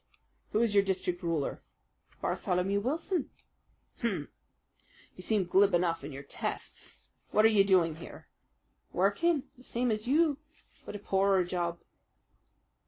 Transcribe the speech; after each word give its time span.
"Who 0.51 0.61
is 0.63 0.73
your 0.73 0.83
district 0.83 1.21
ruler?" 1.21 1.61
"Bartholomew 2.21 2.79
Wilson." 2.79 3.29
"Hum! 4.01 4.29
You 5.15 5.21
seem 5.21 5.45
glib 5.45 5.75
enough 5.75 6.03
in 6.03 6.11
your 6.11 6.23
tests. 6.23 6.97
What 7.29 7.45
are 7.45 7.49
you 7.49 7.63
doing 7.63 7.97
here?" 7.97 8.27
"Working, 8.93 9.43
the 9.57 9.63
same 9.63 9.91
as 9.91 10.07
you 10.07 10.39
but 10.87 10.95
a 10.95 10.97
poorer 10.97 11.43
job." 11.43 11.81